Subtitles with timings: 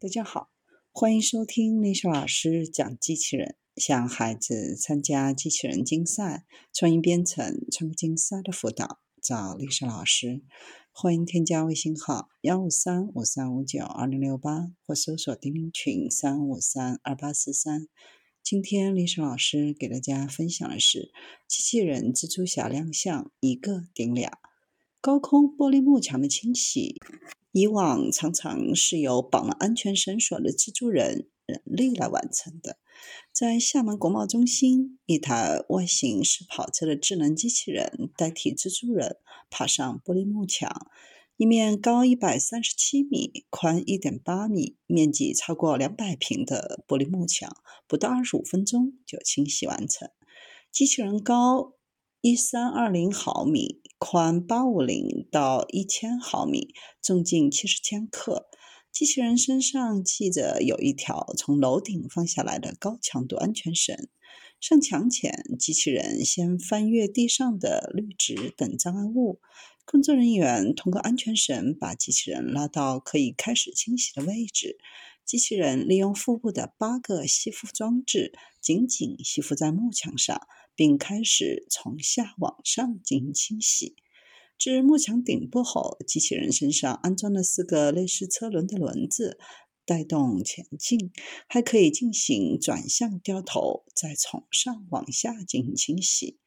[0.00, 0.52] 大家好，
[0.92, 10.44] 欢迎收听丽莎老师讲机器人，向孩子参加机器人竞赛、创意编程、创客竞赛的辅导，找丽莎老师。
[10.92, 17.88] 欢迎添加微信号幺五三五三五九二零六八，或搜索钉钉群三五三二八四三。
[18.44, 21.10] 今天丽莎老师给大家分享的是
[21.48, 24.38] 机器人蜘蛛侠亮相，一个顶俩，
[25.00, 26.96] 高空玻璃幕墙的清洗。
[27.52, 32.78] 以往常常是由绑了安全绳索的蜘蛛人人力来完成的。
[33.32, 39.16] 在厦门国贸中心，一台外形是跑车的智能机器人代替蜘蛛人
[39.48, 40.88] 爬上玻璃幕墙，
[41.36, 47.56] 一面高一百三十七米、宽一点八米、面积超过两百平的玻璃幕墙，
[47.88, 50.10] 不到二十五分钟就清洗完成。
[50.70, 51.77] 机器人高
[52.20, 53.80] 一三二零毫米。
[53.98, 56.72] 宽八五零到一千毫米，
[57.02, 58.46] 重近七十千克。
[58.92, 64.08] 机器人身上系着有一条从楼顶放下来的高强度安全绳。
[64.60, 69.40] 上墙前，机器人先翻越地上的绿植等障碍物。
[69.84, 74.78] 工作人员通过安全绳把机器人拉到可以开始清洗的位置。
[75.24, 80.46] 机器人利用腹部的八个吸附装置，紧紧吸附在幕墙上。
[80.78, 83.96] 并开始从下往上进行清洗。
[84.56, 89.40] 至幕墙顶部后，机器人身上安装了四个类似车轮的轮子，
[89.88, 91.10] 带动前进，
[91.48, 96.38] 还可以进行转向掉头，再从上往下进行清洗。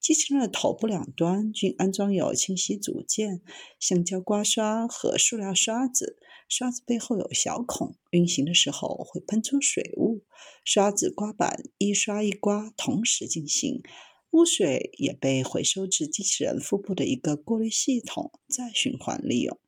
[0.00, 3.40] 机器人的头部两端均安装有清洗组件，
[3.78, 6.18] 橡胶刮刷和塑料刷子。
[6.48, 10.24] 刷子背后有小孔，运行的时候会喷出水雾。
[10.64, 13.82] 刷子、刮板一刷一刮同时进行，
[14.30, 19.58] 污水也被回收至机器人腹部的一个过滤系统，再循环利用。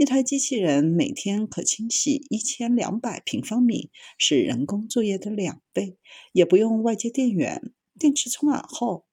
[0.00, 5.98] 一台机器人每天可清洗一千两百平方米，是人工作业的两倍，
[6.32, 7.74] 也不用外接电源。
[7.98, 9.04] 电池充满后，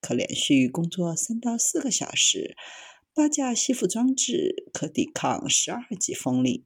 [0.00, 2.56] 可连续工作三到四个小时。
[3.12, 6.64] 八架吸附装置可抵抗十二级风力。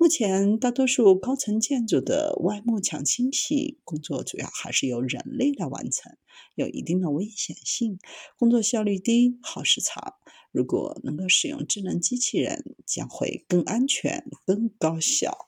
[0.00, 6.16] 目前，大多数高层建筑的外幕墙清洗工作主要还是由人类来完成，
[6.54, 7.98] 有一定的危险性，
[8.38, 10.14] 工作效率低，耗时长。
[10.52, 15.47] 如果能够使用智能机器人，将会更安全、更高效。